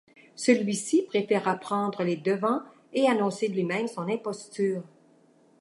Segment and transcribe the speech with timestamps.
[0.35, 4.81] Celui-ci préféra prendre les devants et annoncer lui-même son imposture.